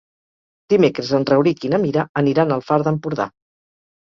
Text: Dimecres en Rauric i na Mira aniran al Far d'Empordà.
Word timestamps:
Dimecres 0.73 1.11
en 1.17 1.27
Rauric 1.31 1.67
i 1.67 1.71
na 1.75 1.81
Mira 1.83 2.07
aniran 2.23 2.57
al 2.57 2.65
Far 2.71 2.81
d'Empordà. 2.89 3.29